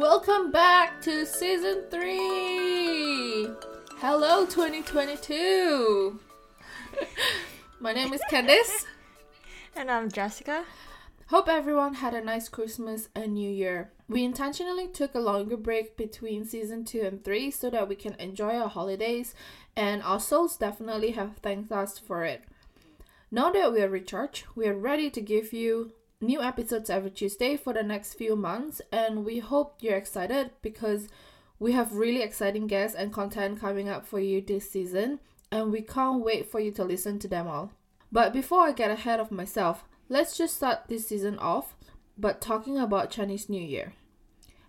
[0.00, 3.46] Welcome back to season three.
[3.98, 6.18] Hello, 2022.
[7.80, 8.86] My name is Candice.
[9.76, 10.64] And I'm Jessica.
[11.26, 13.92] Hope everyone had a nice Christmas and New Year.
[14.08, 18.14] We intentionally took a longer break between season 2 and 3 so that we can
[18.14, 19.34] enjoy our holidays,
[19.76, 22.44] and our souls definitely have thanked us for it.
[23.30, 27.56] Now that we are recharged, we are ready to give you new episodes every Tuesday
[27.56, 31.08] for the next few months, and we hope you're excited because
[31.58, 35.20] we have really exciting guests and content coming up for you this season,
[35.50, 37.72] and we can't wait for you to listen to them all.
[38.12, 41.74] But before I get ahead of myself, let's just start this season off
[42.18, 43.94] but talking about Chinese New Year.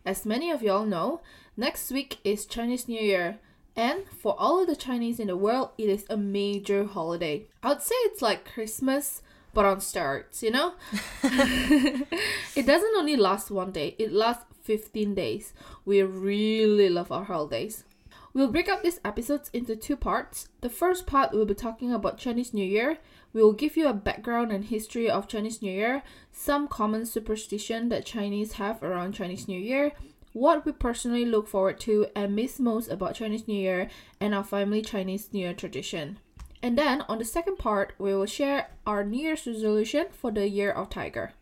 [0.05, 1.21] As many of y'all know,
[1.57, 3.39] next week is Chinese New Year,
[3.75, 7.47] and for all of the Chinese in the world, it is a major holiday.
[7.61, 9.21] I would say it's like Christmas,
[9.53, 10.73] but on steroids, you know?
[11.23, 15.53] it doesn't only last one day, it lasts 15 days.
[15.85, 17.83] We really love our holidays.
[18.33, 20.47] We'll break up these episodes into two parts.
[20.61, 22.99] The first part will be talking about Chinese New Year.
[23.33, 27.89] We will give you a background and history of Chinese New Year, some common superstition
[27.89, 29.91] that Chinese have around Chinese New Year,
[30.33, 34.43] what we personally look forward to and miss most about Chinese New Year, and our
[34.43, 36.19] family Chinese New Year tradition.
[36.63, 40.47] And then on the second part, we will share our New Year's resolution for the
[40.47, 41.33] year of Tiger.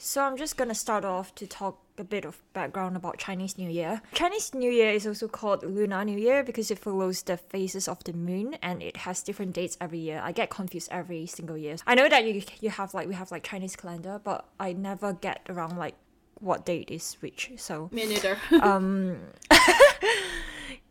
[0.00, 3.68] So I'm just gonna start off to talk a bit of background about Chinese New
[3.68, 4.00] Year.
[4.12, 8.04] Chinese New Year is also called Lunar New Year because it follows the phases of
[8.04, 10.20] the moon and it has different dates every year.
[10.22, 11.74] I get confused every single year.
[11.84, 15.12] I know that you you have like we have like Chinese calendar, but I never
[15.14, 15.96] get around like
[16.38, 17.50] what date is which.
[17.56, 18.38] So Me neither.
[18.62, 19.18] um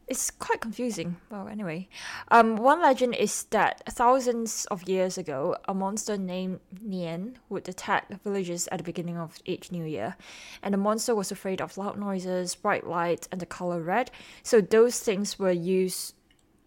[0.07, 1.17] it's quite confusing.
[1.29, 1.89] Well, anyway,
[2.29, 8.09] um, one legend is that thousands of years ago, a monster named Nian would attack
[8.23, 10.15] villages at the beginning of each new year,
[10.63, 14.09] and the monster was afraid of loud noises, bright lights, and the color red.
[14.43, 16.15] So those things were used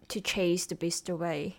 [0.09, 1.57] to chase the beast away.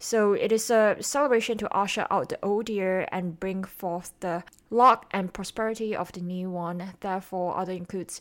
[0.00, 4.42] So it is a celebration to usher out the old year and bring forth the
[4.68, 6.94] luck and prosperity of the new one.
[7.00, 8.20] Therefore, other includes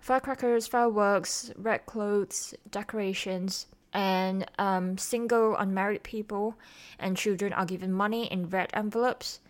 [0.00, 6.54] firecrackers, fireworks, red clothes, decorations, and um, single unmarried people
[6.98, 9.40] and children are given money in red envelopes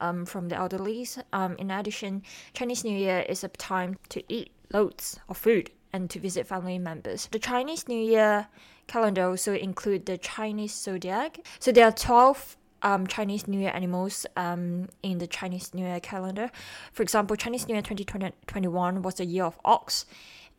[0.00, 1.22] um, from the elderlies.
[1.32, 6.10] Um, in addition, Chinese New Year is a time to eat loads of food and
[6.10, 7.28] to visit family members.
[7.30, 8.48] The Chinese New Year
[8.86, 11.38] calendar also include the Chinese zodiac.
[11.58, 15.99] So there are 12 um, Chinese New Year animals um, in the Chinese New Year
[15.99, 16.51] calendar.
[16.91, 20.05] For example, Chinese New Year 2021 was the year of ox,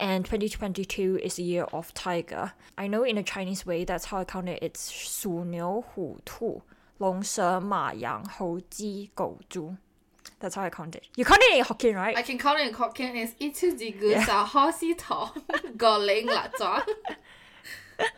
[0.01, 2.53] and 2022 is the year of tiger.
[2.77, 4.63] I know in a Chinese way, that's how I count it.
[4.63, 6.63] It's 鼠牛虎兔
[6.99, 9.77] 龙蛇马羊猴鸡狗猪.
[10.41, 11.05] That's how I count it.
[11.17, 12.17] You count it in Hokkien, right?
[12.17, 15.31] I can count it in Hokkien as 一出字句就好丝头，
[15.79, 16.83] 个零辣咗。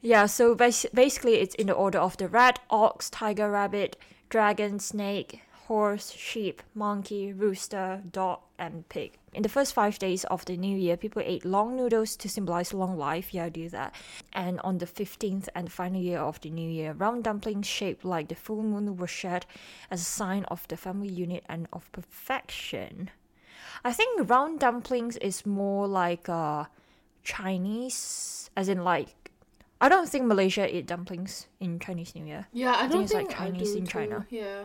[0.00, 3.96] Yeah, so bas- basically it's in the order of the rat, ox, tiger, rabbit,
[4.28, 9.18] dragon, snake, horse, sheep, monkey, rooster, dog, and pig.
[9.34, 12.72] In the first five days of the new year, people ate long noodles to symbolize
[12.72, 13.34] long life.
[13.34, 13.94] Yeah, I do that.
[14.32, 18.28] And on the 15th and final year of the new year, round dumplings shaped like
[18.28, 19.46] the full moon were shared
[19.90, 23.10] as a sign of the family unit and of perfection.
[23.84, 26.64] I think round dumplings is more like uh,
[27.28, 29.30] Chinese, as in like
[29.80, 32.48] I don't think Malaysia eat dumplings in Chinese New Year.
[32.52, 33.90] Yeah, I don't it's like think I Chinese do in too.
[33.92, 34.26] China.
[34.30, 34.64] Yeah,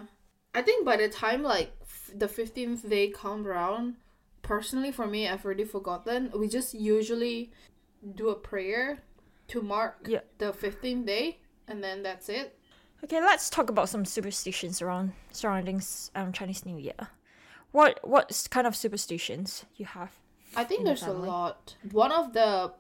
[0.56, 3.96] I think by the time like f- the fifteenth day come around,
[4.41, 6.31] personally for me, I've already forgotten.
[6.35, 7.52] We just usually
[8.16, 9.03] do a prayer
[9.50, 10.22] to mark Yeah.
[10.40, 11.38] the fifteenth day,
[11.68, 12.57] and then that's it.
[13.03, 15.81] Okay, let's talk about some superstitions around surrounding
[16.16, 17.12] um, Chinese New Year.
[17.72, 20.12] What what kind of superstitions you have?
[20.56, 21.75] I think in the there's a lot.
[21.91, 22.74] One of the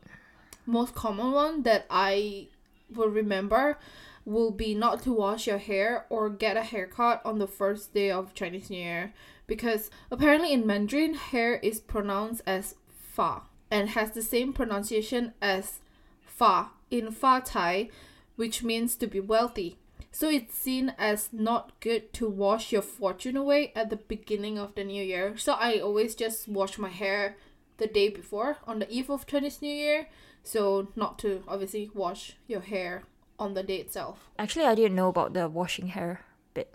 [0.65, 2.47] most common one that I
[2.93, 3.77] will remember
[4.25, 8.09] will be not to wash your hair or get a haircut on the first day
[8.09, 9.13] of Chinese New Year
[9.47, 15.79] because apparently in Mandarin hair is pronounced as fa and has the same pronunciation as
[16.25, 17.89] fa in fa tai
[18.35, 19.77] which means to be wealthy.
[20.11, 24.75] So it's seen as not good to wash your fortune away at the beginning of
[24.75, 25.37] the new year.
[25.37, 27.35] So I always just wash my hair
[27.77, 30.07] the day before on the eve of Chinese New Year.
[30.43, 33.03] So not to obviously wash your hair
[33.39, 34.29] on the day itself.
[34.37, 36.21] Actually, I didn't know about the washing hair
[36.53, 36.73] bit.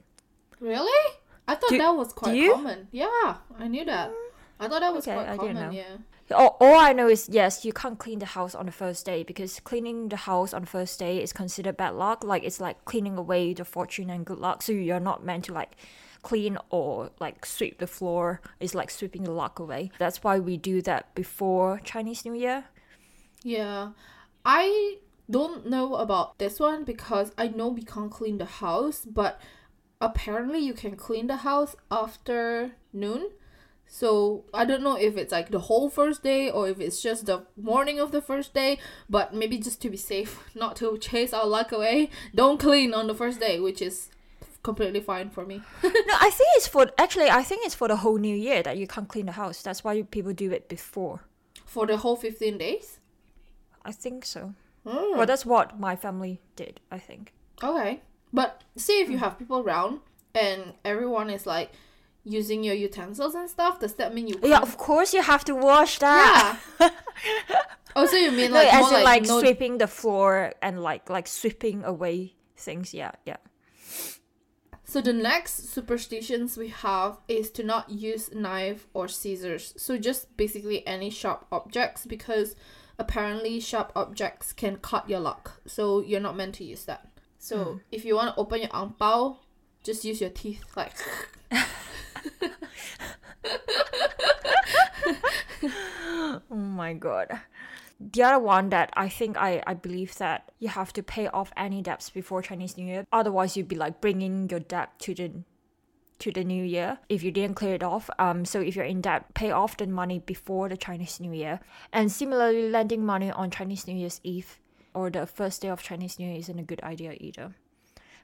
[0.61, 1.13] Really?
[1.47, 2.89] I thought Do- that was quite common.
[2.93, 4.11] Yeah, I knew that.
[4.61, 5.71] I thought that was Okay, quite I didn't common.
[5.75, 5.83] know.
[6.31, 6.37] Yeah.
[6.37, 9.23] All, all I know is yes, you can't clean the house on the first day
[9.23, 12.23] because cleaning the house on the first day is considered bad luck.
[12.25, 14.61] Like it's like cleaning away the fortune and good luck.
[14.63, 15.73] So you're not meant to like
[16.23, 19.91] clean or like sweep the floor is like sweeping the luck away.
[19.99, 22.65] That's why we do that before Chinese New Year.
[23.43, 23.91] Yeah.
[24.45, 24.99] I
[25.31, 29.41] don't know about this one because I know we can't clean the house, but
[30.01, 33.31] apparently you can clean the house after noon.
[33.87, 37.27] So I don't know if it's like the whole first day or if it's just
[37.27, 38.79] the morning of the first day,
[39.09, 43.07] but maybe just to be safe, not to chase our luck away, don't clean on
[43.07, 44.11] the first day, which is
[44.63, 45.63] completely fine for me.
[45.83, 45.91] no,
[46.21, 48.87] I think it's for actually I think it's for the whole new year that you
[48.87, 49.63] can't clean the house.
[49.63, 51.21] That's why people do it before.
[51.65, 52.99] For the whole 15 days?
[53.85, 54.55] I think so.
[54.87, 55.17] Hmm.
[55.17, 57.33] Well, that's what my family did, I think.
[57.63, 58.01] Okay.
[58.33, 60.01] But see if you have people around
[60.35, 61.71] and everyone is like
[62.25, 65.55] using your utensils and stuff, does that mean you Yeah, of course you have to
[65.55, 66.59] wash that.
[66.81, 66.91] Yeah.
[67.97, 70.53] oh, so you mean No, like as more in like, like no sweeping the floor
[70.63, 72.93] and like like sweeping away things.
[72.93, 73.37] Yeah, yeah.
[74.89, 79.75] So the next superstitions we have is to not use knife or scissors.
[79.77, 82.57] So just basically any sharp objects because
[82.99, 85.61] apparently sharp objects can cut your luck.
[85.67, 87.07] So you're not meant to use that.
[87.39, 87.77] So hmm.
[87.93, 89.41] if you want to open your ang pao,
[89.85, 90.95] just use your teeth like
[96.51, 97.39] Oh my god.
[98.01, 101.53] The other one that I think I, I believe that you have to pay off
[101.57, 103.07] any debts before Chinese New Year.
[103.13, 105.33] Otherwise, you'd be like bringing your debt to the
[106.21, 108.11] to the new year if you didn't clear it off.
[108.19, 111.61] Um, so if you're in debt, pay off the money before the Chinese New Year.
[111.93, 114.59] And similarly, lending money on Chinese New Year's Eve
[114.95, 117.55] or the first day of Chinese New Year isn't a good idea either.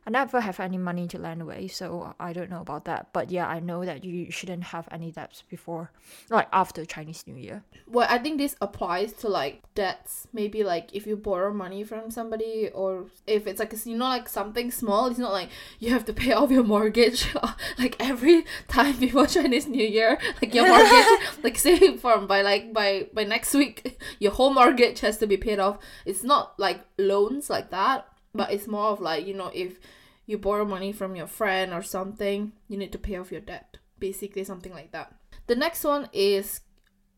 [0.06, 3.09] I never have any money to lend away, so I don't know about that.
[3.12, 5.91] But yeah, I know that you shouldn't have any debts before,
[6.31, 7.62] like after Chinese New Year.
[7.87, 12.11] well i think this applies to like debts maybe like if you borrow money from
[12.11, 15.49] somebody or if it's like you know like something small it's not like
[15.81, 17.35] you have to pay off your mortgage
[17.79, 21.06] like every time before chinese new year like your mortgage
[21.43, 25.37] like say from by like by by next week your whole mortgage has to be
[25.37, 29.50] paid off it's not like loans like that but it's more of like you know
[29.54, 29.78] if
[30.26, 33.78] you borrow money from your friend or something you need to pay off your debt
[33.98, 35.14] basically something like that
[35.46, 36.60] the next one is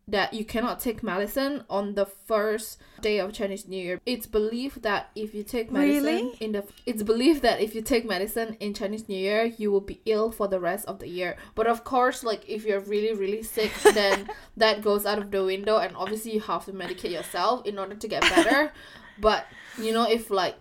[0.08, 4.00] that you cannot take medicine on the first day of Chinese New Year.
[4.06, 6.36] It's believed that if you take medicine Really?
[6.40, 9.80] in the it's believed that if you take medicine in Chinese New Year, you will
[9.80, 11.36] be ill for the rest of the year.
[11.56, 15.44] But of course, like if you're really really sick, then that goes out of the
[15.44, 18.72] window and obviously you have to medicate yourself in order to get better.
[19.18, 19.46] but
[19.76, 20.54] you know if like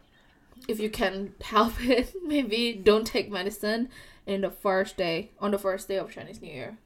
[0.67, 3.89] if you can help it, maybe don't take medicine
[4.25, 6.77] in the first day on the first day of Chinese New Year.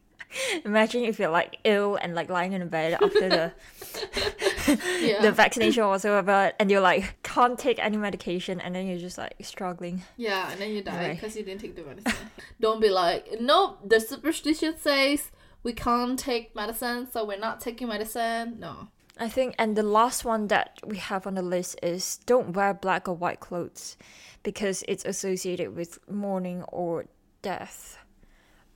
[0.64, 3.52] Imagine if you're like ill and like lying in bed after the
[5.02, 5.22] Yeah.
[5.22, 9.18] the vaccination was over, and you're like can't take any medication, and then you're just
[9.18, 10.04] like struggling.
[10.18, 11.16] Yeah, and then you die Right.
[11.16, 12.14] because you didn't take the medicine.
[12.60, 15.32] Don't be like, nope, the superstition says
[15.64, 18.58] we can't take medicine, so we're not taking medicine.
[18.60, 18.90] No.
[19.20, 22.74] I think, and the last one that we have on the list is don't wear
[22.74, 23.98] black or white clothes,
[24.44, 27.06] because it's associated with mourning or
[27.42, 27.98] death.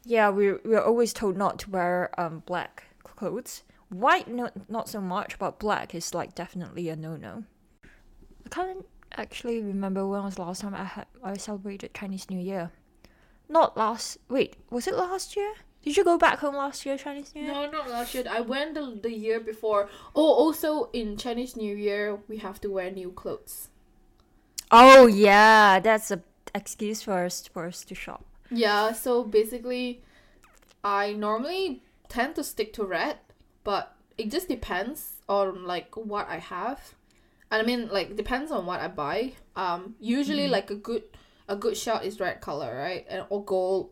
[0.03, 3.63] Yeah, we we're always told not to wear um black clothes.
[3.87, 7.45] White, no, not so much, but black is like definitely a no no.
[8.45, 8.85] I can't
[9.15, 12.71] actually remember when was the last time I had I celebrated Chinese New Year.
[13.47, 14.17] Not last.
[14.27, 15.53] Wait, was it last year?
[15.83, 17.53] Did you go back home last year, Chinese New Year?
[17.53, 18.23] No, not last year.
[18.29, 19.89] I went the, the year before.
[20.15, 23.67] Oh, also in Chinese New Year, we have to wear new clothes.
[24.71, 26.21] Oh yeah, that's a
[26.55, 28.25] excuse for us for us to shop.
[28.49, 30.01] Yeah, so basically,
[30.83, 33.17] I normally tend to stick to red,
[33.63, 36.93] but it just depends on like what I have.
[37.51, 39.33] And I mean, like depends on what I buy.
[39.55, 41.03] Um, usually like a good
[41.49, 43.05] a good shot is red color, right?
[43.09, 43.91] And or gold.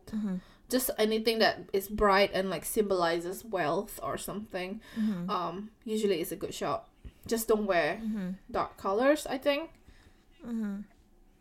[0.72, 4.80] Just anything that is bright and like symbolizes wealth or something.
[5.28, 6.88] Um, usually it's a good shot.
[7.26, 8.00] Just don't wear
[8.50, 9.26] dark colors.
[9.28, 9.70] I think.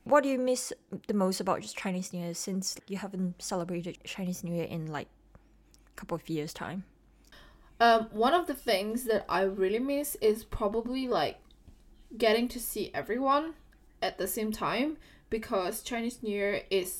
[0.04, 0.74] What do you miss
[1.08, 4.88] the most about just Chinese New Year since you haven't celebrated Chinese New Year in
[4.92, 5.08] like
[5.92, 6.84] a couple of years time?
[7.80, 11.38] Um, one of the things that I really miss is probably like
[12.18, 13.54] getting to see everyone
[14.02, 14.98] at the same time
[15.30, 16.92] because Chinese New Year is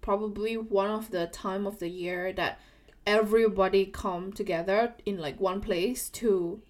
[0.00, 2.60] probably one of the time of the year that
[3.06, 6.60] everybody come together in like one place to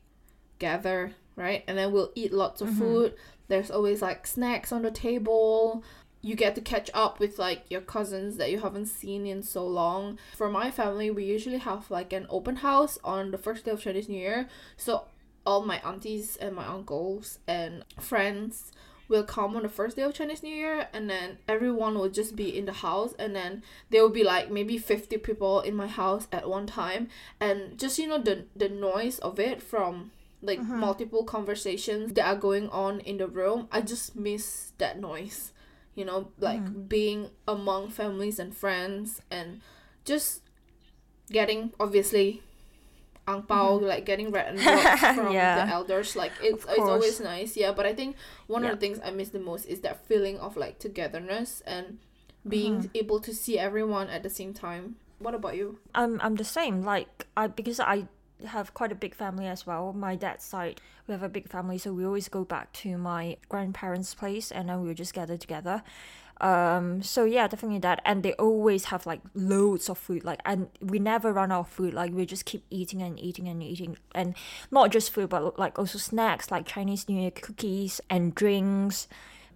[0.58, 1.64] gather, right?
[1.66, 2.78] And then we'll eat lots of mm-hmm.
[2.78, 3.14] food.
[3.49, 5.82] There's always like snacks on the table.
[6.20, 9.66] You get to catch up with like your cousins that you haven't seen in so
[9.66, 10.18] long.
[10.37, 13.80] For my family, we usually have like an open house on the first day of
[13.80, 14.49] Chinese New Year.
[14.76, 15.04] So
[15.47, 18.70] all my aunties and my uncles and friends
[19.09, 22.37] will come on the first day of Chinese New Year and then everyone will just
[22.37, 25.87] be in the house and then there will be like maybe 50 people in my
[25.87, 27.09] house at one time.
[27.41, 30.12] And just you know the the noise of it from
[30.43, 30.77] like uh-huh.
[30.77, 35.53] multiple conversations that are going on in the room I just miss that noise
[35.95, 36.83] you know like mm-hmm.
[36.83, 39.61] being among families and friends and
[40.05, 40.43] just
[41.31, 42.43] getting obviously
[43.28, 44.61] ang pao, like getting red and
[45.14, 45.64] from Yeah.
[45.64, 48.16] the elders like it's it's always nice yeah but i think
[48.49, 48.73] one Yeah.
[48.73, 51.99] of the things i miss the most is that feeling of like togetherness and
[52.49, 52.97] being Mm-hmm.
[53.04, 56.82] able to see everyone at the same time what about you I'm I'm the same.
[56.87, 58.06] Like I because I
[58.47, 59.90] have quite a big family as well.
[59.92, 63.35] My dad's side, we have a big family, so we always go back to my
[63.50, 65.82] grandparents' place, and then we'll just gather together.
[66.40, 67.02] Um.
[67.02, 68.00] So yeah, definitely that.
[68.04, 70.25] And they always have like loads of food.
[70.25, 71.95] Like, and we never run out of food.
[71.95, 74.35] Like we just keep eating and eating and eating, and
[74.71, 79.09] not just food, but like also snacks like Chinese New Year cookies and drinks.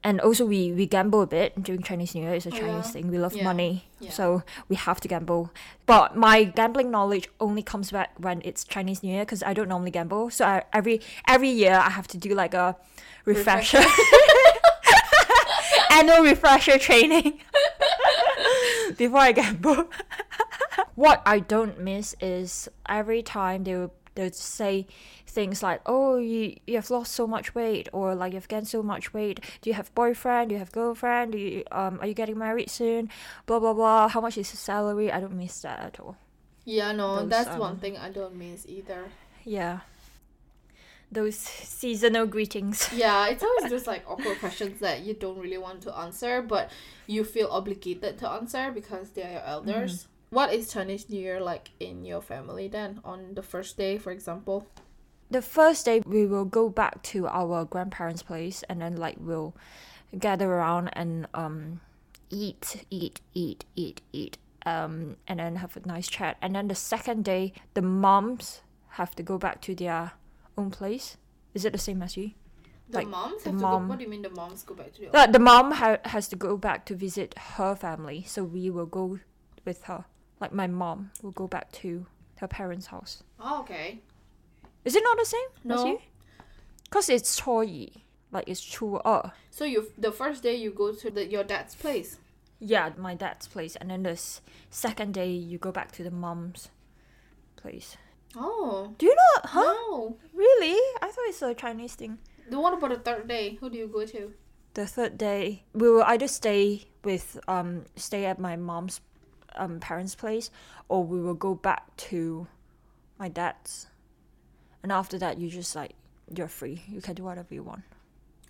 [0.05, 2.35] And also we, we gamble a bit during Chinese New Year.
[2.35, 2.91] It's a Oh, Chinese yeah.
[2.91, 3.09] thing.
[3.09, 3.45] We love Yeah.
[3.45, 3.85] money.
[4.01, 4.11] Yeah.
[4.11, 5.53] So we have to gamble.
[5.87, 9.69] But my gambling knowledge only comes back when it's Chinese New Year because I don't
[9.69, 10.31] normally gamble.
[10.31, 12.75] So I, every every year I have to do like a
[13.27, 13.79] refresher,
[15.93, 17.41] annual refresher training
[18.97, 19.91] before I gamble.
[20.95, 24.87] what I don't miss is every time they will they would say
[25.27, 28.83] things like, "Oh, you you have lost so much weight," or like you've gained so
[28.83, 29.41] much weight.
[29.63, 30.51] Do you have boyfriend?
[30.51, 31.33] Do you have girlfriend?
[31.33, 33.09] Do you um are you getting married soon?
[33.47, 34.09] Blah blah blah.
[34.09, 35.11] How much is your salary?
[35.11, 36.17] I don't miss that at all.
[36.65, 39.11] yeah no Those, that's one um, thing i don't miss either
[39.45, 39.81] Yeah.
[41.13, 42.89] Those seasonal greetings.
[42.95, 46.71] yeah it's always just like awkward questions that you don't really want to answer but
[47.07, 51.39] you feel obligated to answer because they are your elders what is chinese new year
[51.41, 54.67] like in your family then on the first day for example
[55.31, 59.55] The first day we will go back to our grandparents' place and then like we'll
[60.19, 61.81] gather around and um
[62.29, 64.37] eat, eat, eat, eat, eat.
[64.67, 66.37] Um and then have a nice chat.
[66.43, 68.61] And then the second day the moms
[69.01, 70.13] have to go back to their
[70.57, 71.17] own place?
[71.55, 72.33] Is it the same as you?
[72.89, 75.01] The like, moms the mom, go, What do you mean the moms go back to
[75.01, 75.11] the?
[75.11, 78.87] That the mom ha- has to go back to visit her family, so we will
[78.87, 79.19] go
[79.65, 80.05] with her.
[80.41, 82.07] Like my mom will go back to
[82.37, 83.23] her parents' house.
[83.41, 84.01] Oh, okay.
[84.85, 85.49] Is it not the same?
[85.65, 86.01] No.
[86.85, 89.33] Because it's Choyi, like it's Chua.
[89.51, 92.19] So you the first day you go to the, your dad's place.
[92.59, 94.21] Yeah, my dad's place, and then the
[94.71, 96.69] second day you go back to the mom's
[97.57, 97.97] place.
[98.37, 98.95] Oh.
[98.99, 99.41] Do you know?
[99.45, 99.61] Huh?
[99.61, 100.17] No.
[100.35, 100.79] Really?
[101.03, 102.19] I thought it's a Chinese thing.
[102.49, 103.57] The one about the third day?
[103.61, 104.33] Who do you go to?
[104.75, 109.01] The third day, we will either stay with um stay at my mom's
[109.57, 110.51] um parents' place,
[110.89, 112.47] or we will go back to
[113.19, 113.87] my dad's.
[114.83, 115.93] And after that, you just like
[116.35, 116.83] you're free.
[116.89, 117.83] You can do whatever you want.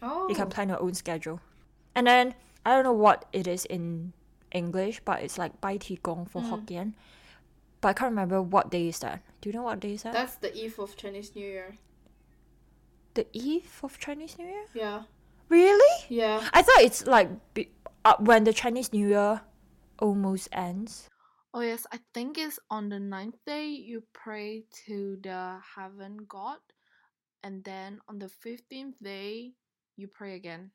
[0.00, 0.28] Oh.
[0.28, 1.40] You can plan your own schedule.
[1.94, 2.34] And then
[2.64, 4.12] I don't know what it is in
[4.52, 6.50] English, but it's like Bai Ti Gong for Mm.
[6.50, 6.92] Hokkien.
[7.82, 9.20] But I can't remember what day is that.
[9.42, 10.14] Do you know what day is that?
[10.14, 11.76] That's the eve of Chinese New Year.
[13.14, 14.64] the eve of Chinese New Year?
[14.72, 15.02] Yeah.
[15.50, 15.94] Really?
[16.08, 16.48] Yeah.
[16.54, 17.68] I thought it's like be-
[18.06, 19.42] uh, when the Chinese New Year
[19.98, 21.10] almost ends.
[21.52, 26.64] Oh yes, I think it's on the ninth day you pray to the heaven god,
[27.44, 29.52] and then on the fifteenth day
[30.00, 30.70] you pray again.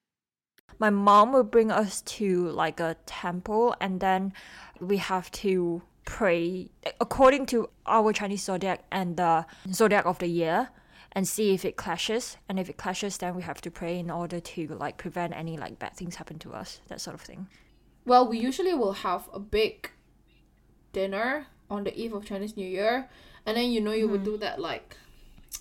[0.78, 4.34] My mom will bring us to like a temple and then
[4.80, 6.70] we have to pray
[7.02, 10.70] according to our Chinese zodiac and the zodiac of the year
[11.12, 12.38] and see if it clashes.
[12.48, 15.58] And if it clashes then we have to pray in order to like prevent any
[15.58, 17.48] like bad things happen to us that sort of thing.
[18.06, 19.92] Well, we usually will have a big
[20.94, 23.10] dinner on the eve of Chinese New Year,
[23.46, 24.32] and then you know you would mm-hmm.
[24.32, 24.96] do that like,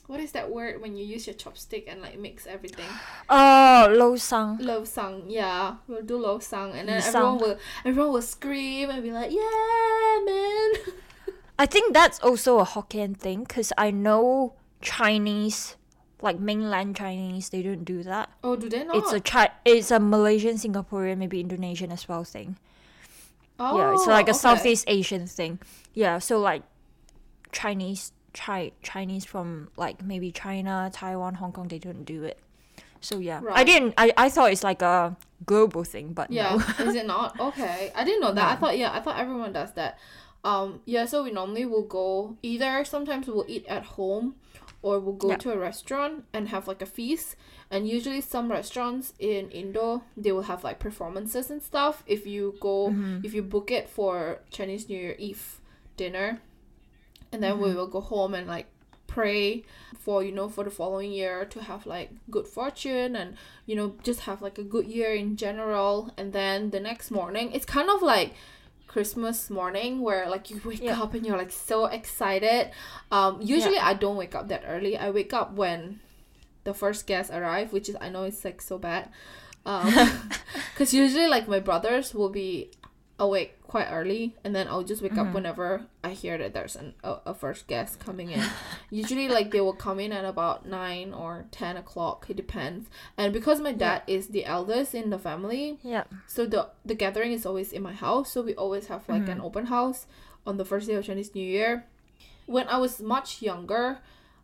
[0.06, 2.86] what is that word when you use your chopstick and like mix everything?
[3.28, 8.12] oh lo sang Lo sang, yeah, we'll do lo sang, and then everyone will everyone
[8.12, 10.94] will scream and be like, yeah, man.
[11.58, 15.76] I think that's also a Hokkien thing because I know Chinese
[16.22, 18.96] like mainland Chinese they don't do that Oh, do they not?
[18.96, 22.56] it's a chi- it's a Malaysian Singaporean maybe Indonesian as well thing
[23.58, 24.38] oh, yeah, it's like a oh, okay.
[24.38, 25.58] Southeast Asian thing.
[25.94, 26.62] Yeah, so like
[27.52, 32.38] Chinese, Chi- Chinese from like maybe China, Taiwan, Hong Kong, they don't do it.
[33.00, 33.94] So yeah, I didn't.
[33.96, 36.84] I, I thought it's like a global thing, but Yeah, no.
[36.86, 37.38] is it not?
[37.48, 38.52] Okay, I didn't know that.
[38.52, 39.98] I thought yeah, I thought everyone does that.
[40.44, 44.36] Um, yeah, so we normally will go either sometimes we'll eat at home,
[44.82, 45.36] or we'll go Yeah.
[45.38, 47.36] to a restaurant and have like a feast.
[47.70, 52.02] And usually some restaurants in Indo they will have like performances and stuff.
[52.06, 53.24] If you go, Mm-hmm.
[53.26, 55.60] if you book it for Chinese New Year Eve
[55.96, 56.40] dinner,
[57.32, 57.76] and then we Mm-hmm.
[57.76, 58.66] will go home and like
[59.06, 59.64] pray
[59.98, 63.94] for you know for the following year to have like good fortune and you know
[64.02, 67.88] just have like a good year in general and then the next morning it's kind
[67.88, 68.34] of like
[68.86, 71.00] Christmas morning where like you wake Yeah.
[71.00, 72.70] up and you're like so excited.
[73.10, 74.96] Um usually I don't wake up that early.
[74.96, 76.00] I wake up when
[76.64, 79.10] the first guests arrive, which is I know it's like so bad.
[79.64, 79.92] Um
[80.76, 82.70] cuz usually like my brothers will be
[83.18, 86.94] awake quite early and then I'll just wake up whenever I hear that there's an,
[87.02, 88.42] a, a first guest coming in.
[88.90, 92.88] Usually like they will come in at about 9 or 10 o'clock, it depends.
[93.16, 96.04] And because my dad is the eldest in the family, Yeah.
[96.26, 99.40] so the the gathering is always in my house so we always have like an
[99.40, 100.06] open house
[100.46, 101.86] on the first day of chinese new year
[102.46, 103.98] when i was much younger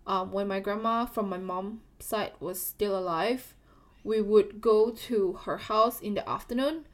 [0.06, 3.54] um, when my grandma from my mom's side was still alive
[4.02, 6.84] we would go to her house in the afternoon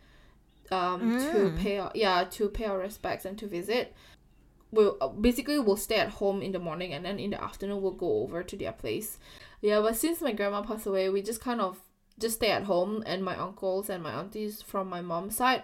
[0.70, 3.94] um, to pay our, yeah to pay our respects and to visit
[4.70, 7.80] we'll uh, basically we'll stay at home in the morning and then in the afternoon
[7.80, 9.18] we'll go over to their place.
[9.60, 11.80] Yeah but since my grandma passed away we just kind of
[12.18, 15.62] just stay at home and my uncles and my aunties from my mom's side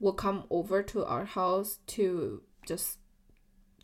[0.00, 2.98] will come over to our house to just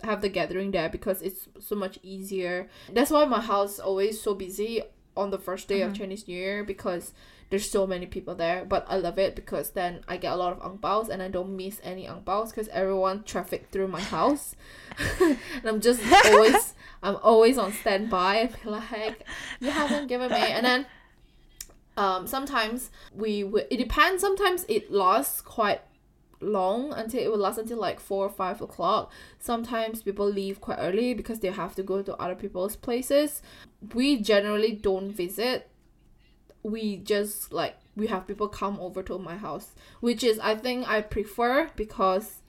[0.02, 2.68] have the gathering there because it's so much easier.
[2.92, 4.82] That's why my house is always so busy
[5.16, 7.12] on the first day of Chinese New Year because
[7.50, 8.64] there's so many people there.
[8.64, 11.28] But I love it because then I get a lot of ang baos and I
[11.28, 14.56] don't miss any ang baos because everyone traffic through my house.
[15.20, 19.26] and I'm just always I'm always on standby and be like,
[19.60, 20.86] you haven't given me and then
[21.96, 25.80] um sometimes we would it depends sometimes it lasts quite
[26.40, 30.78] long until it will last until like four or five o'clock sometimes people leave quite
[30.78, 33.42] early because they have to go to other people's places
[33.94, 35.70] we generally don't visit
[36.64, 40.88] we just like we have people come over to my house which is i think
[40.88, 42.40] i prefer because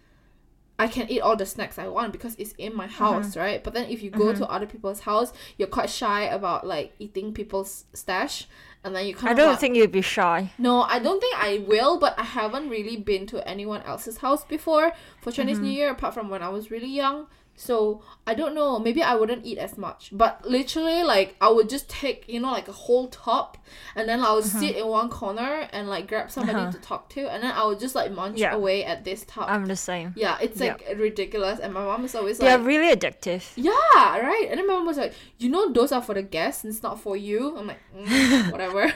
[0.77, 3.13] I can eat all the snacks I want because it's in my uh-huh.
[3.13, 3.63] house, right?
[3.63, 4.39] But then if you go uh-huh.
[4.39, 8.47] to other people's house, you're quite shy about like eating people's stash,
[8.83, 10.51] and then you kind I don't like, think you'd be shy.
[10.57, 14.43] no, I don't think I will, but I haven't really been to anyone else's house
[14.43, 14.91] before
[15.21, 15.65] for Chinese uh-huh.
[15.65, 17.27] New Year apart from when I was really young.
[17.57, 20.09] So I don't know, maybe I wouldn't eat as much.
[20.11, 23.57] But literally like I would just take, you know, like a whole top
[23.95, 26.71] and then I would sit in one corner and like grab somebody Uh-huh.
[26.71, 28.53] to talk to and then I would just like munch Yeah.
[28.53, 29.49] away at this top.
[29.49, 30.11] I'm the same.
[30.17, 30.73] yeah, it's Yeah.
[30.73, 33.43] like ridiculous and my mom is always They're like really addictive.
[33.55, 33.71] yeah,
[34.19, 34.47] right.
[34.49, 36.83] And then my mom was like, "You know, those are for the guests, and it's
[36.83, 38.91] not for you." I'm like, mm, whatever.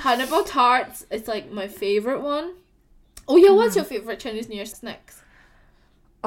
[0.00, 1.06] Pineapple tarts.
[1.10, 2.54] It's like my favorite one.
[3.28, 5.22] Oh yeah, what's your favorite Chinese New Year snacks?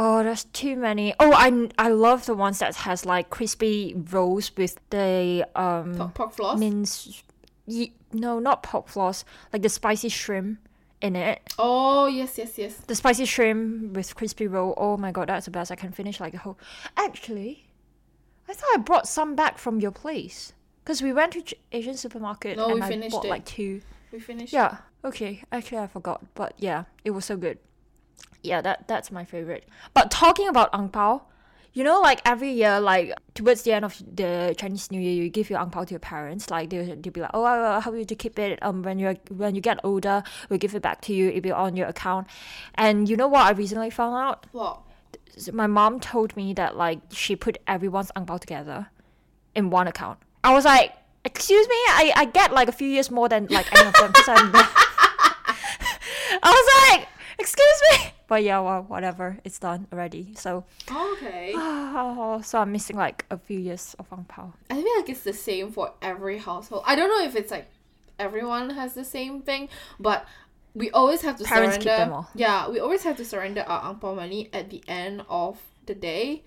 [0.01, 1.13] Oh, there's too many.
[1.19, 6.13] Oh, I I love the ones that has like crispy rolls with the um Pork,
[6.13, 6.57] pork floss.
[6.59, 7.21] mince.
[7.67, 9.25] Ye- no, not pork floss.
[9.51, 10.59] Like the spicy shrimp
[11.01, 11.41] in it.
[11.59, 12.75] oh yes, yes, yes.
[12.88, 14.73] The spicy shrimp with crispy roll.
[14.77, 15.69] Oh my god, that's the best.
[15.71, 16.57] I can finish like a whole.
[16.95, 17.67] Actually,
[18.47, 22.55] I thought I brought some back from your place because we went to Asian supermarket
[22.57, 23.29] No, and we I finished bought it.
[23.29, 23.81] like two.
[24.13, 24.53] We finished.
[24.53, 24.77] Yeah.
[25.03, 25.43] Okay.
[25.51, 27.59] Actually, I forgot, but yeah, it was so good.
[28.43, 29.67] Yeah, that that's my favorite.
[29.93, 31.23] But talking about ang pao,
[31.73, 35.30] you know, like every year, like towards the end of the Chinese New Year, you
[35.30, 36.49] give your ang pao to your parents.
[36.49, 38.60] Like they they'll be like, oh, I will help you to keep it.
[38.62, 41.30] Um, when you when you get older, we'll give it back to you.
[41.30, 42.28] It'll be on your account.
[42.75, 43.45] And you know what?
[43.45, 44.47] I recently found out.
[44.52, 44.82] What?
[45.54, 48.88] My mom told me that like she put everyone's ang pao together
[49.56, 50.19] in one account.
[50.43, 50.93] I was like,
[51.25, 54.12] excuse me, I, I get like a few years more than like any of them
[54.12, 54.52] because I'm.
[56.41, 57.08] I was like,
[57.39, 60.32] excuse me, but yeah, well, whatever, it's done already.
[60.38, 61.52] So, Okay.
[62.46, 64.54] so I'm missing like a few years of ang pao.
[64.70, 66.84] I feel like it's the same for every household.
[66.86, 67.68] I don't know if it's like
[68.18, 69.68] everyone has the same thing,
[70.00, 70.26] but
[70.76, 72.06] we always have to Parents keep surrender.
[72.06, 72.30] them all.
[72.36, 75.58] Yeah, we always have to surrender our ang pao money at the end of
[75.89, 76.44] the day.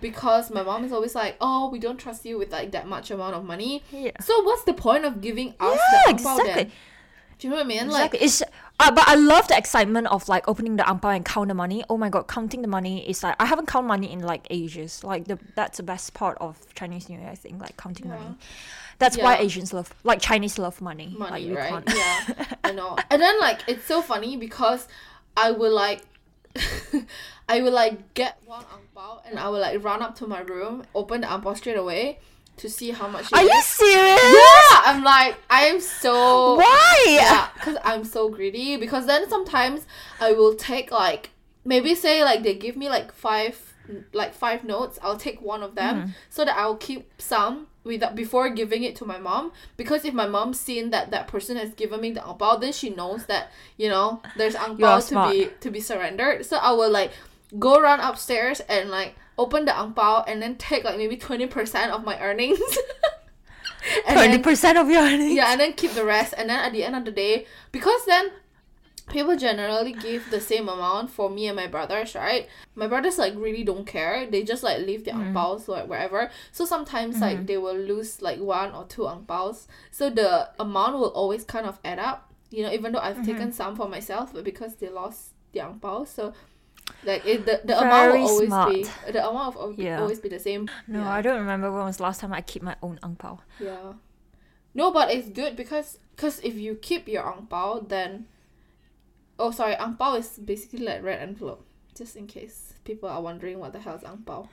[0.00, 3.10] Because my mom is always like, "Oh, we don't trust you with like that much
[3.10, 4.12] amount of money." Yeah.
[4.20, 6.46] So what's the point of giving us Yeah, the pao then?
[6.46, 6.72] exactly.
[7.38, 7.88] Do you know what I mean?
[7.90, 8.20] Like, Exactly.
[8.24, 8.42] It's
[8.78, 11.84] uh, but I love the excitement of like opening the ang and count the money.
[11.88, 15.02] Oh my god, counting the money is like I haven't counted money in like ages.
[15.02, 18.18] Like the that's the best part of Chinese New Year, I think, like counting Yeah.
[18.18, 18.36] money.
[18.98, 21.14] That's why Asians love like Chinese love money.
[21.18, 21.82] like, money, we right?
[21.94, 22.96] Yeah, I know.
[23.10, 24.88] And then like it's so funny because
[25.36, 26.02] I will like
[27.48, 30.40] I will like get one ang pao and I will like run up to my
[30.40, 32.18] room, open the ang pao straight away
[32.56, 33.32] to see how much.
[33.32, 34.20] Are you serious?
[34.86, 37.04] I'm like I am so Why?
[37.08, 38.76] yeah, because I'm so greedy.
[38.76, 39.86] Because then sometimes
[40.20, 41.30] I will take like
[41.64, 43.74] maybe say like they give me like five
[44.12, 44.98] like five notes.
[45.02, 46.10] I'll take one of them Mm-hmm.
[46.30, 49.52] so that I'll keep some without before giving it to my mom.
[49.76, 52.72] Because if my mom's seen that that person has given me the ang pao, then
[52.72, 56.46] she knows that you know there's ang You are to be to be surrendered.
[56.46, 57.12] So I will like
[57.58, 61.90] go run upstairs and like open the ang pao and then take like maybe 20%
[61.90, 62.58] of my earnings.
[64.10, 65.34] Twenty percent of your earnings.
[65.34, 66.34] yeah, and then keep the rest.
[66.36, 68.30] And then at the end of the day, because then
[69.08, 72.48] people generally give the same amount for me and my brothers, right?
[72.74, 74.26] My brothers like really don't care.
[74.26, 75.28] They just like leave the mm-hmm.
[75.28, 76.30] ang paos like wherever.
[76.52, 77.24] So sometimes mm-hmm.
[77.24, 79.66] like they will lose like one or two ang paos.
[79.90, 82.32] So the amount will always kind of add up.
[82.50, 83.26] You know, even though I've mm-hmm.
[83.26, 86.32] taken some for myself, but because they lost the ang paos, so
[87.04, 88.72] like it, the the amount will always smart.
[88.74, 90.00] be the amount will always, Yeah.
[90.00, 90.68] always be the same.
[90.86, 91.10] No, yeah.
[91.12, 93.40] I don't remember when was the last time I keep my own ang pao.
[93.60, 93.94] Yeah.
[94.74, 98.26] No, but it's good because cause if you keep your ang pao, then
[99.38, 101.64] oh sorry, ang pao is basically like red envelope.
[101.96, 104.48] Just in case people are wondering what the hell is ang pao.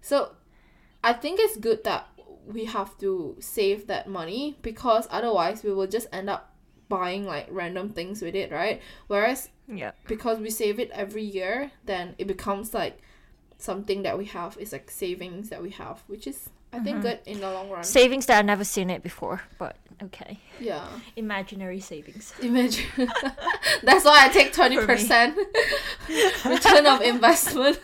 [0.00, 0.32] So
[1.02, 2.08] I think it's good that
[2.46, 6.52] we have to save that money because otherwise we will just end up
[6.88, 8.80] buying like random things with it, right?
[9.08, 9.92] Whereas Yeah.
[10.06, 12.98] because we save it every year, then it becomes like
[13.58, 14.56] something that we have.
[14.60, 17.06] It's like savings that we have, which is I think mm-hmm.
[17.06, 17.84] good in the long run.
[17.84, 20.40] Savings that I've never seen it before, but okay.
[20.58, 20.86] yeah.
[21.14, 22.34] Imaginary savings.
[22.42, 22.84] Imagine.
[23.82, 25.36] That's why I take twenty percent
[26.44, 27.78] return of investment.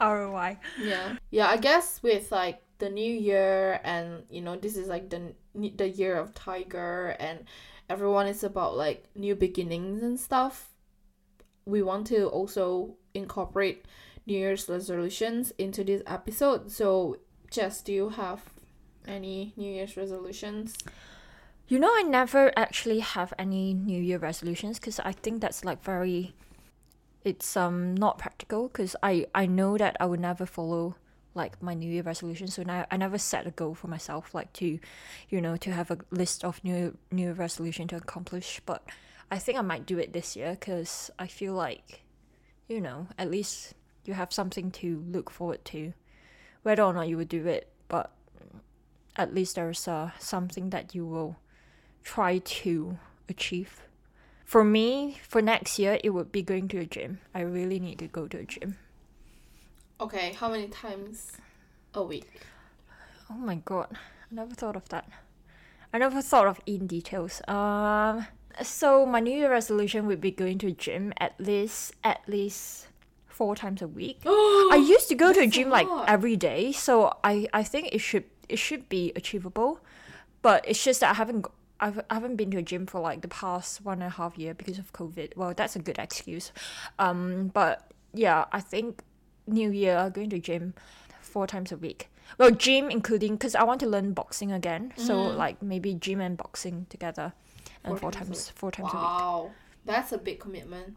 [0.00, 0.58] ROI.
[0.80, 1.48] yeah, yeah.
[1.48, 5.88] I guess with like the new year and you know this is like the the
[5.88, 7.44] year of tiger and
[7.88, 10.70] everyone is about like new beginnings and stuff.
[11.64, 13.84] We want to also incorporate
[14.26, 16.70] New Year's resolutions into this episode.
[16.70, 17.18] So,
[17.50, 18.42] Jess, do you have
[19.06, 20.76] any New Year's resolutions?
[21.66, 25.82] You know, I never actually have any New Year resolutions because I think that's like
[25.82, 26.34] very,
[27.24, 30.96] it's um not practical because I I know that I would never follow
[31.38, 34.52] like my New Year resolution So now I never set a goal for myself like
[34.54, 34.78] to,
[35.30, 38.60] you know, to have a list of new New resolution to accomplish.
[38.66, 38.82] But
[39.30, 42.02] I think I might do it this year because I feel like,
[42.68, 43.74] you know, at least
[44.04, 45.94] you have something to look forward to,
[46.62, 47.68] whether or not you would do it.
[47.88, 48.10] But
[49.16, 51.36] at least there's uh, something that you will
[52.02, 52.98] try to
[53.28, 53.82] achieve.
[54.44, 57.20] For me, for next year, it would be going to a gym.
[57.34, 58.78] I really need to go to a gym.
[60.00, 61.32] Okay, how many times
[61.92, 62.30] a week?
[63.28, 65.08] Oh my god, I never thought of that.
[65.92, 67.42] I never thought of in details.
[67.48, 68.24] Um,
[68.62, 72.86] so my New Year resolution would be going to a gym at least at least
[73.26, 74.20] four times a week.
[74.24, 77.98] I used to go to a gym like every day, so I I think it
[77.98, 79.80] should it should be achievable,
[80.42, 81.46] but it's just that I haven't.
[81.80, 84.38] I've, I haven't been to a gym for like the past one and a half
[84.38, 85.36] year because of COVID.
[85.36, 86.52] Well, that's a good excuse.
[86.98, 89.02] Um, but yeah, I think
[89.48, 90.74] New Year going to gym
[91.20, 92.10] four times a week.
[92.36, 94.92] Well, gym including because I want to learn boxing again.
[94.96, 97.32] So like maybe gym and boxing together,
[97.84, 99.04] and Four four, times four times a week.
[99.04, 99.50] Wow,
[99.84, 100.96] that's a big commitment.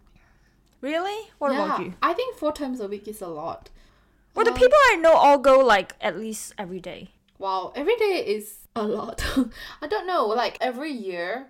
[0.82, 1.30] Really?
[1.38, 1.94] What yeah, about you?
[2.02, 3.70] I think four times a week is a lot.
[4.34, 7.12] Well, the Um, people I know all go like at least every day.
[7.38, 9.24] Wow, every day is a lot.
[9.82, 11.48] I don't know, like every year,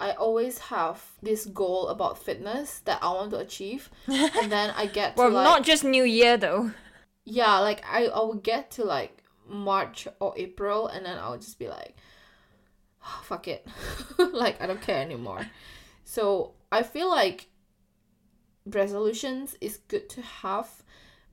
[0.00, 4.86] I always have this goal about fitness that I want to achieve, and then I
[4.98, 6.72] get to Well, like not just New Year though.
[7.24, 11.42] yeah, like I I would get to like March or April, and then I would
[11.42, 11.96] just be like,
[13.04, 13.66] ah, fuck it,
[14.18, 15.46] like I don't care anymore.
[16.04, 17.48] So I feel like
[18.66, 20.82] resolutions is good to have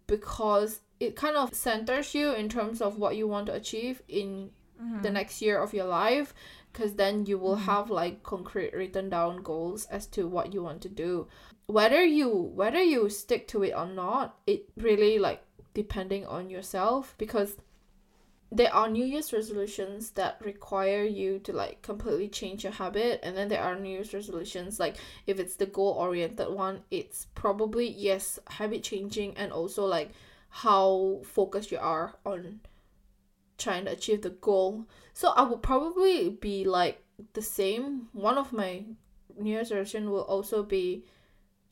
[0.07, 4.49] because it kind of centers you in terms of what you want to achieve in
[4.81, 5.01] mm-hmm.
[5.01, 6.33] the next year of your life
[6.77, 7.65] because then you will mm-hmm.
[7.65, 11.27] have like concrete written down goals as to what you want to do.
[11.65, 15.41] Whether you whether you stick to it or not it really like
[15.73, 17.57] depending on yourself because
[18.51, 23.35] there are new year's resolutions that require you to like completely change your habit and
[23.35, 27.89] then there are new year's resolutions like if it's the goal oriented one it's probably
[27.89, 30.11] yes habit changing and also like
[30.49, 32.61] how focused you are on
[33.57, 34.85] trying to achieve the goal.
[35.13, 38.09] So i would probably be like the same.
[38.13, 38.83] One of my
[39.37, 41.05] new year's resolution will also be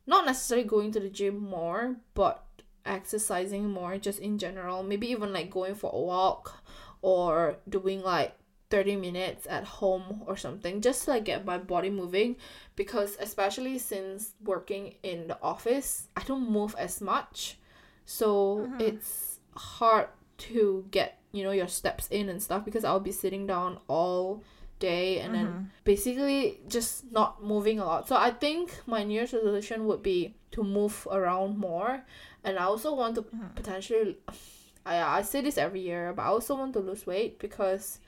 [0.08, 2.44] not necessarily going to the gym more but
[2.86, 4.84] exercising more just in general.
[4.84, 6.64] Maybe even like going for a walk
[7.02, 8.36] or doing like
[8.72, 12.36] 30 minutes at home or something just to like get my body moving.
[12.76, 17.58] Because especially since working in the office i don't move as much.
[18.06, 18.82] So mm-hmm.
[18.82, 23.46] it's hard to get you know your steps in and stuff because i'll be sitting
[23.46, 24.42] down all
[24.80, 25.64] day and then mm-hmm.
[25.84, 28.08] basically just not moving a lot.
[28.08, 32.04] So i think my new year's resolution would be to move around more.
[32.44, 33.48] And i also want to mm-hmm.
[33.56, 34.18] potentially
[34.86, 38.00] I, I say this every year but i also want to lose weight because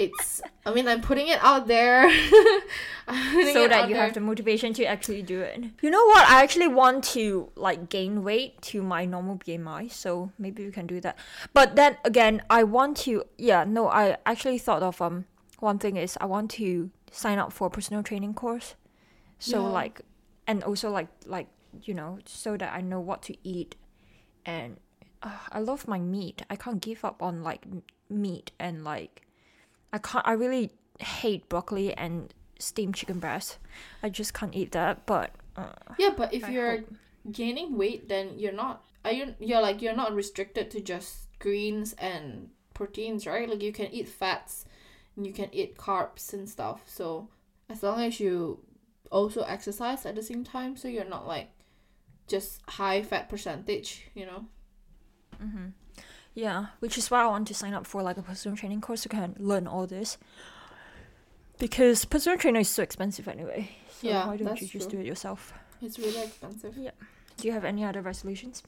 [0.00, 2.10] it's I mean I'm putting it out there
[3.06, 4.04] so that you there.
[4.04, 5.62] have the motivation to actually do it.
[5.82, 6.26] You know what?
[6.26, 10.86] I actually want to like gain weight to my normal BMI, so maybe we can
[10.86, 11.18] do that.
[11.52, 15.26] But then again, I want to yeah, no, I actually thought of um
[15.58, 18.74] one thing is I want to sign up for a personal training course.
[19.38, 19.68] So yeah.
[19.68, 20.00] like
[20.46, 21.48] and also like like
[21.82, 23.76] you know, so that I know what to eat
[24.46, 24.78] and
[25.22, 26.42] uh, I love my meat.
[26.48, 27.66] I can't give up on like
[28.08, 29.26] meat and like
[29.92, 33.58] I can't I really hate broccoli and steamed chicken breast.
[34.02, 35.06] I just can't eat that.
[35.06, 36.94] But uh, yeah, but if I you're hope.
[37.32, 38.84] gaining weight, then you're not.
[39.04, 39.34] Are you?
[39.40, 43.48] You're like you're not restricted to just greens and proteins, right?
[43.48, 44.64] Like you can eat fats,
[45.16, 46.82] and you can eat carbs and stuff.
[46.86, 47.28] So
[47.68, 48.60] as long as you
[49.10, 51.50] also exercise at the same time, so you're not like
[52.28, 54.46] just high fat percentage, you know.
[55.42, 55.72] Mhm.
[56.34, 59.02] Yeah, which is why I want to sign up for like a personal training course
[59.02, 60.16] to kind of learn all this
[61.60, 63.70] because personal trainer is so expensive anyway.
[64.00, 64.98] So yeah, why don't you just true.
[64.98, 65.52] do it yourself?
[65.80, 66.76] It's really expensive.
[66.76, 66.90] Yeah.
[67.36, 68.62] Do you have any other resolutions?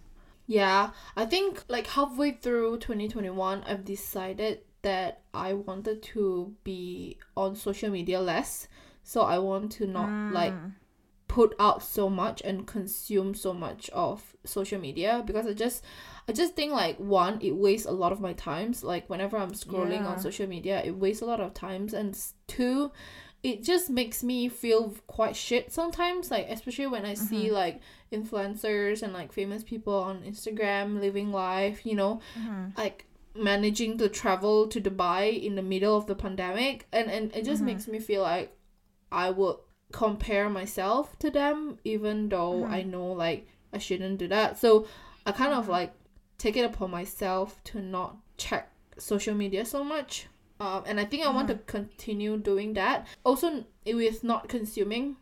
[0.47, 7.57] Yeah, I think like halfway through 2021, I've decided that I wanted to be on
[7.57, 8.69] social media less.
[9.03, 10.33] So I want to not mm.
[10.33, 10.55] like
[11.29, 15.83] put out so much and consume so much of social media because I just
[16.29, 18.85] I just think like one, it wastes a lot of my times.
[18.85, 20.07] Like whenever I'm scrolling yeah.
[20.07, 21.95] on social media, it wastes a lot of times.
[21.95, 22.93] And two,
[23.43, 26.31] it just makes me feel quite shit sometimes.
[26.31, 27.25] Like especially when I mm-hmm.
[27.25, 27.81] see like
[28.13, 32.67] influencers and like famous people on Instagram living life, you know, mm-hmm.
[32.77, 37.45] like managing to travel to Dubai in the middle of the pandemic, and and it
[37.45, 37.67] just mm-hmm.
[37.67, 38.57] makes me feel like
[39.11, 39.57] I would
[39.91, 42.91] compare myself to them, even though I mm-hmm.
[42.91, 44.59] know like I shouldn't do that.
[44.59, 44.87] So
[45.27, 45.73] I kind of mm-hmm.
[45.73, 45.95] like
[46.43, 50.27] take it upon myself to not check social media so much.
[50.59, 51.67] Um, and I think I want to mm-hmm.
[51.67, 53.07] continue doing that.
[53.25, 55.17] Also, with not consuming,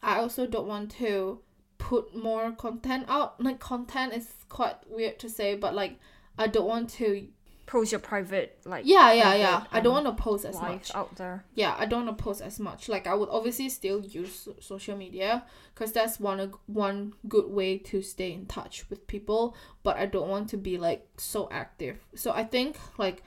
[0.00, 1.40] I also don't want to
[1.78, 3.42] put more content out.
[3.42, 5.98] Like, content is quite weird to say, but like,
[6.38, 7.26] I don't want to
[7.68, 9.64] post your private like yeah yeah yeah.
[9.70, 10.90] I don't want to post as much.
[10.94, 11.44] out there.
[11.54, 12.88] Yeah i don't want to post as much.
[12.88, 18.00] Like i would obviously still use social media because that's one one good way to
[18.00, 21.98] stay in touch with people but i don't want to be like so active.
[22.14, 23.22] So i think like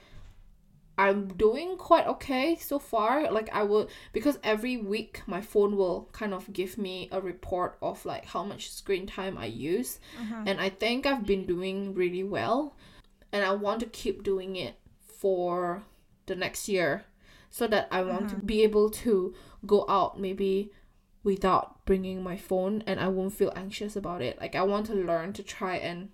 [0.98, 3.30] i'm doing quite okay so far.
[3.30, 7.78] Like i would because every week my phone will kind of give me a report
[7.80, 10.00] of like how much screen time i use.
[10.20, 10.42] Uh-huh.
[10.48, 12.74] and i think i've been doing really well
[13.32, 15.82] and I want to keep doing it for
[16.26, 17.04] the next year
[17.50, 18.40] so that I want mm-hmm.
[18.40, 19.34] to be able to
[19.66, 20.72] go out maybe
[21.24, 24.40] without bringing my phone and I won't feel anxious about it.
[24.40, 26.10] Like I want to learn to try and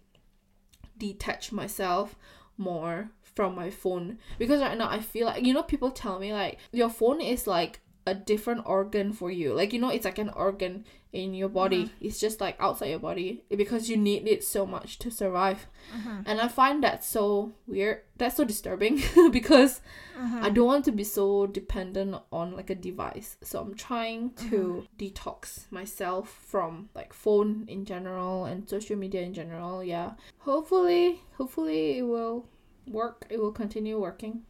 [0.98, 2.16] detach myself
[2.56, 6.32] more from my phone because right now I feel like you know people tell me
[6.32, 9.52] like your phone is like a different organ for you.
[9.52, 11.84] Like you know, it's like an organ in your body.
[11.84, 12.06] Mm-hmm.
[12.06, 15.66] It's just like outside your body because you need it so much to survive.
[15.94, 16.22] Mm-hmm.
[16.24, 18.00] And I find that so weird.
[18.16, 19.80] That's so disturbing because
[20.18, 20.42] mm-hmm.
[20.42, 23.36] I don't want to be so dependent on like a device.
[23.42, 29.34] So I'm trying to detox myself from like phone in general and social media in
[29.34, 29.84] general.
[29.84, 30.12] Yeah.
[30.38, 32.46] Hopefully, hopefully it will
[32.86, 33.26] work.
[33.28, 34.42] It will continue working.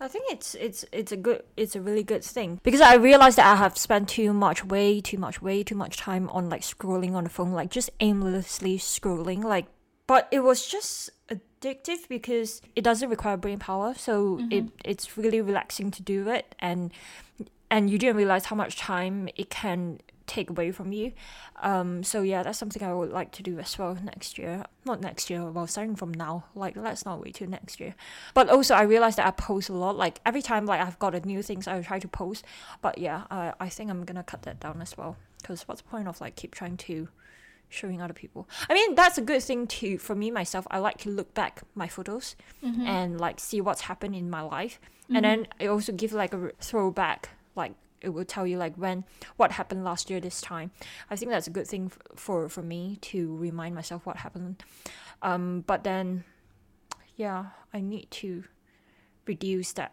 [0.00, 3.38] I think it's it's it's a good it's a really good thing because I realized
[3.38, 6.60] that I have spent too much way too much way too much time on like
[6.60, 9.66] scrolling on the phone like just aimlessly scrolling like
[10.06, 14.52] but it was just addictive because it doesn't require brain power so mm-hmm.
[14.52, 16.92] it it's really relaxing to do it and
[17.70, 21.12] and you didn't realize how much time it can take away from you.
[21.62, 24.64] Um, so yeah, that's something I would like to do as well next year.
[24.84, 26.44] Not next year, well, starting from now.
[26.54, 27.94] Like, let's not wait till next year.
[28.34, 29.96] But also, I realized that I post a lot.
[29.96, 32.44] Like every time, like I've got a new things, I try to post.
[32.82, 35.16] But yeah, I I think I'm gonna cut that down as well.
[35.40, 37.08] Because what's the point of like keep trying to
[37.68, 38.48] showing other people.
[38.68, 40.66] I mean, that's a good thing too for me myself.
[40.70, 42.86] I like to look back my photos mm-hmm.
[42.86, 45.16] and like see what's happened in my life, mm-hmm.
[45.16, 47.72] and then I also give like a throwback, like
[48.06, 49.04] it will tell you like when
[49.36, 50.70] what happened last year this time.
[51.10, 54.62] I think that's a good thing for for me to remind myself what happened.
[55.20, 56.24] Um but then
[57.16, 58.44] yeah i need to
[59.26, 59.92] reduce that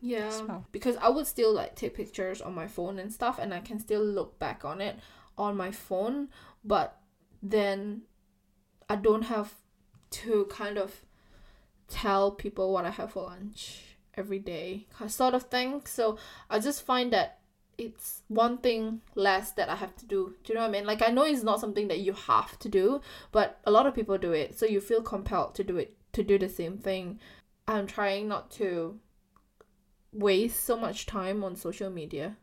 [0.00, 3.60] yeah because i would still like take pictures on my phone and stuff and i
[3.60, 4.98] can still look back on it
[5.38, 6.28] on my phone
[6.64, 6.98] but
[7.42, 8.02] then
[8.90, 9.54] i don't have
[10.10, 11.02] to kind of
[11.88, 15.82] tell people what i have for lunch every day sort of thing.
[15.84, 16.18] So
[16.50, 17.38] I just find that
[17.78, 20.34] it's one thing less that I have to do.
[20.42, 20.86] Do you know what I mean?
[20.86, 23.00] Like I know it's not something that you have to do,
[23.32, 24.58] but a lot of people do it.
[24.58, 27.20] So you feel compelled to do it to do the same thing.
[27.68, 28.98] I'm trying not to
[30.12, 32.36] waste so much time on social media.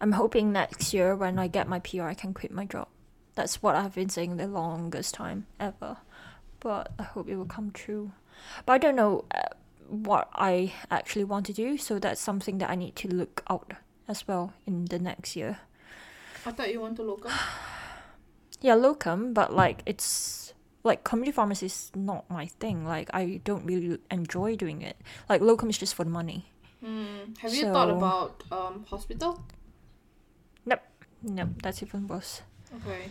[0.00, 2.88] I'm hoping next year when I get my PR, I can quit my job.
[3.34, 5.98] That's what I've been saying the longest time ever.
[6.58, 8.12] But I hope it will come true.
[8.66, 9.40] But I don't know uh,
[9.90, 13.72] what I actually want to do, so that's something that I need to look out
[14.08, 15.58] as well in the next year.
[16.46, 17.32] I thought you want to locum.
[18.62, 20.52] Yeah, locum, but like it's
[20.84, 22.84] like community pharmacy is not my thing.
[22.84, 25.00] Like I don't really enjoy doing it.
[25.30, 26.52] Like locum is just for the money.
[26.84, 27.38] Mm.
[27.38, 29.42] Have you thought about um hospital?
[30.66, 30.82] Nope
[31.22, 31.48] nope.
[31.62, 32.42] that's even worse.
[32.76, 33.10] Okay.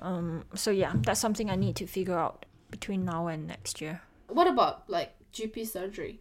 [0.00, 4.02] Um, so yeah, that's something I need to figure out between now and next year.
[4.28, 6.20] What about like GP surgery?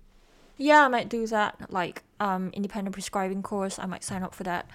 [0.58, 1.72] Yeah, I might do that.
[1.72, 4.68] Like um, independent prescribing course, I might sign up for that.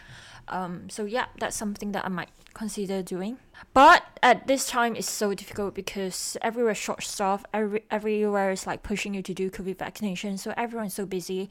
[0.48, 3.36] Um, so yeah, that's something that I might consider doing.
[3.74, 7.44] But at this time, it's so difficult because everywhere short staff.
[7.52, 10.38] Every everywhere is like pushing you to do COVID vaccination.
[10.38, 11.48] So everyone's so busy,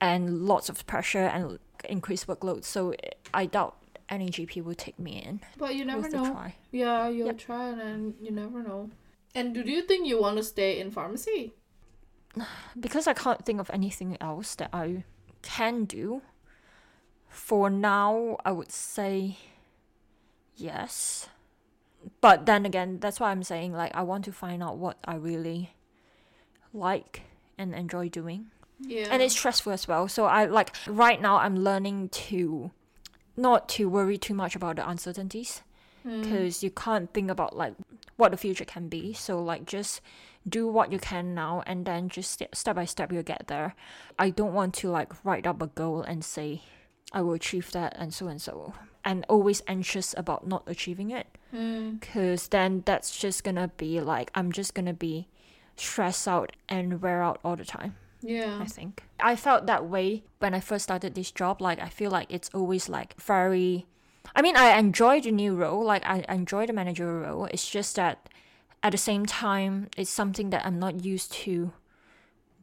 [0.00, 2.64] and lots of pressure and increased workload.
[2.64, 2.94] So
[3.32, 3.76] I doubt
[4.08, 6.26] any GP will take me in But you never know.
[6.30, 6.54] try.
[6.70, 7.38] Yeah, you'll Yep.
[7.38, 8.90] try and then you never know.
[9.34, 11.54] And do you think you want to stay in pharmacy?
[12.78, 15.04] Because I can't think of anything else that I
[15.42, 16.22] can do,
[17.28, 19.38] for now, I would say
[20.56, 21.28] yes.
[22.20, 25.14] But then again, that's why I'm saying like I want to find out what I
[25.16, 25.74] really
[26.72, 27.22] like
[27.56, 28.46] and enjoy doing.
[28.80, 29.08] Yeah.
[29.10, 30.08] And it's stressful as well.
[30.08, 32.70] So I like right now I'm learning to
[33.36, 35.62] not to worry too much about the uncertainties
[36.06, 36.22] Mm.
[36.22, 37.72] because you can't think about like
[38.16, 40.02] what the future can be so like just
[40.48, 43.74] do what you can now and then just step, step by step you'll get there
[44.18, 46.60] i don't want to like write up a goal and say
[47.12, 51.26] i will achieve that and so and so and always anxious about not achieving it
[51.54, 52.00] Mm.
[52.00, 55.28] because then that's just gonna be like i'm just gonna be
[55.76, 58.58] stressed out and wear out all the time Yeah.
[58.60, 59.02] I think.
[59.20, 61.60] I felt that way when I first started this job.
[61.60, 63.84] Like, I feel like it's always like very.
[64.34, 67.44] I mean, I enjoy the new role, like, I enjoy the managerial role.
[67.52, 68.30] It's just that
[68.84, 71.72] at the same time, it's something that I'm not used to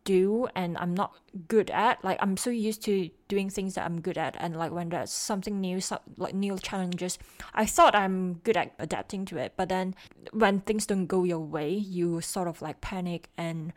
[0.04, 1.16] do and I'm not
[1.48, 2.04] good at.
[2.04, 4.38] Like, I'm so used to doing things that I'm good at.
[4.40, 7.18] And, like, when there's something new, so, like new challenges,
[7.56, 9.54] I thought I'm good at adapting to it.
[9.58, 9.96] But then
[10.32, 13.74] when things don't go your way, you sort of like panic and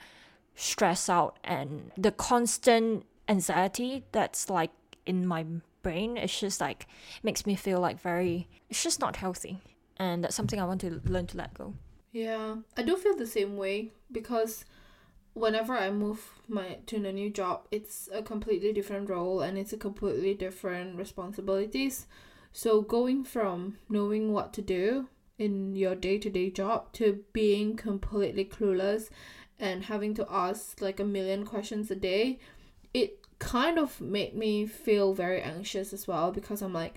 [0.55, 4.71] stress out and the constant anxiety that's like
[5.07, 5.45] in my
[5.83, 6.87] brain it's just like
[7.25, 9.61] makes me feel like very it's just not healthy
[9.97, 11.75] and that's something i want to learn to let go
[12.15, 14.65] Yeah, I do feel the same way because
[15.33, 19.73] whenever I move my to a new job, it's a completely different role and it's
[19.73, 22.07] a completely different responsibilities.
[22.53, 29.11] So going from knowing what to do in your day-to-day job to being completely clueless
[29.59, 32.39] and having to ask like a million questions a day,
[32.95, 36.95] it kind of made me feel very anxious as well because I'm like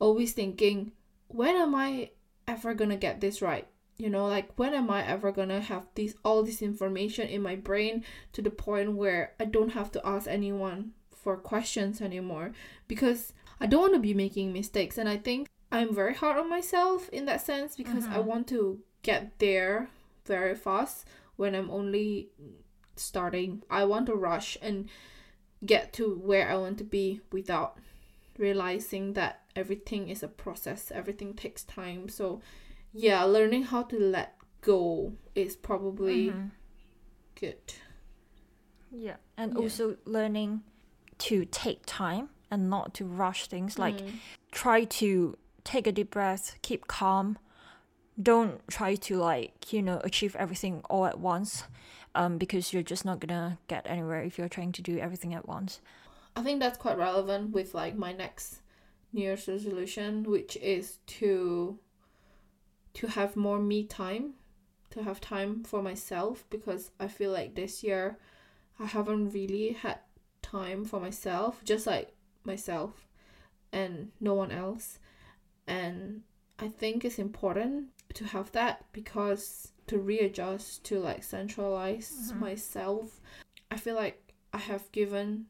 [0.00, 0.90] always thinking,
[1.28, 2.10] when am I
[2.48, 3.68] ever gonna get this right?
[3.98, 7.56] You know like when am i ever gonna have this all this information in my
[7.56, 12.52] brain to the point where i don't have to ask anyone for questions anymore?
[12.88, 16.48] Because i don't want to be making mistakes and i think i'm very hard on
[16.48, 18.24] myself in that sense because i Mhm.
[18.24, 19.88] want to get there
[20.24, 21.06] very fast
[21.36, 22.28] when i'm only
[22.96, 23.62] starting.
[23.68, 24.88] I want to rush and
[25.64, 27.78] get to where i want to be without
[28.38, 32.08] realizing that everything is a process everything takes time.
[32.08, 32.40] So
[32.98, 36.50] yeah learning how to let go is probably Mhm.
[37.38, 37.74] good
[38.90, 39.58] yeah and Yeah.
[39.60, 40.62] also learning
[41.18, 44.18] to take time and not to rush things like Mm.
[44.52, 47.38] try to take a deep breath keep calm
[48.20, 51.64] don't try to like you know achieve everything all at once
[52.14, 55.46] um because you're just not gonna get anywhere if you're trying to do everything at
[55.46, 55.80] once
[56.34, 58.62] i think that's quite relevant with like my next
[59.12, 61.78] new year's resolution which is to
[62.96, 64.34] to have more me time
[64.90, 68.16] to have time for myself because i feel like this year
[68.80, 69.98] i haven't really had
[70.42, 72.12] time for myself just like
[72.44, 73.06] myself
[73.72, 74.98] and no one else
[75.66, 76.22] and
[76.58, 82.38] i think it's important to have that because to readjust to like centralize Mhm.
[82.40, 83.20] myself
[83.70, 85.46] i feel like i have given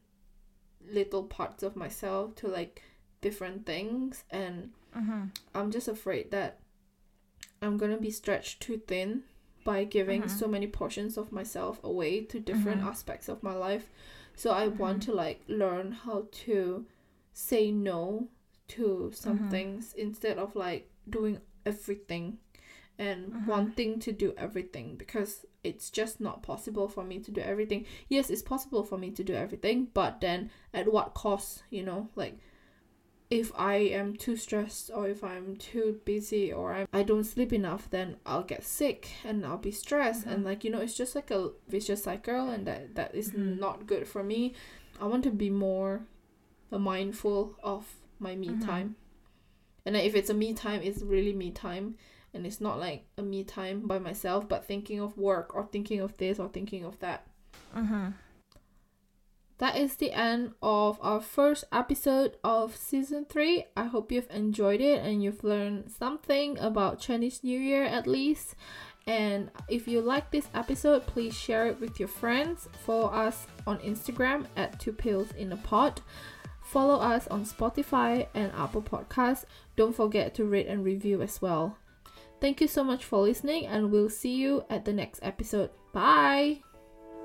[0.91, 2.81] little parts of myself to like
[3.21, 5.25] different things and mm-hmm.
[5.55, 6.59] i'm just afraid that
[7.61, 9.23] i'm gonna be stretched too thin
[9.63, 10.29] by giving Mhm.
[10.29, 12.87] so many portions of myself away to different Mhm.
[12.87, 13.89] aspects of my life
[14.35, 15.05] so i want Mhm.
[15.05, 16.85] to like learn how to
[17.33, 18.29] say no
[18.67, 19.49] to some Mhm.
[19.51, 22.37] things instead of like doing everything
[22.99, 27.85] and wanting to do everything because it's just not possible for me to do everything.
[28.09, 32.09] Yes, it's possible for me to do everything, but then at what cost, you know?
[32.15, 32.39] Like
[33.29, 37.51] if I am too stressed or if I'm too busy or I, I don't sleep
[37.51, 41.13] enough, then I'll get sick and I'll be stressed and like you know it's just
[41.15, 43.59] like a vicious cycle and that that is Mhm.
[43.59, 44.53] not good for me.
[45.01, 46.05] I want to be more
[46.71, 48.65] mindful of my me Mhm.
[48.65, 48.95] time.
[49.85, 51.95] And if it's a me time, it's really me time
[52.33, 55.99] and it's not like a me time by myself but thinking of work or thinking
[55.99, 57.27] of this or thinking of that.
[57.75, 58.11] Mm-hmm.
[59.59, 63.65] That is the end of our first episode of season 3.
[63.75, 68.55] I hope you've enjoyed it and you've learned something about Chinese New Year at least.
[69.07, 72.67] And if you like this episode, please share it with your friends.
[72.85, 76.01] Follow us on Instagram at Two Pills in a Pod.
[76.61, 79.45] Follow us on Spotify and Apple Podcasts.
[79.77, 81.77] Don't forget to rate and review as well.
[82.41, 85.71] Thank you so much for listening, and we'll see you at the next episode.
[85.93, 86.61] Bye!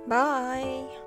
[0.07, 1.02] Bye.